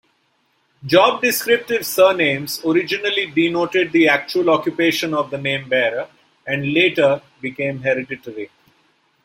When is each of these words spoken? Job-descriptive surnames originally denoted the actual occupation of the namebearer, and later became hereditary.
Job-descriptive 0.83 1.85
surnames 1.85 2.59
originally 2.65 3.27
denoted 3.29 3.91
the 3.91 4.07
actual 4.07 4.49
occupation 4.49 5.13
of 5.13 5.29
the 5.29 5.37
namebearer, 5.37 6.07
and 6.47 6.73
later 6.73 7.21
became 7.39 7.81
hereditary. 7.83 8.49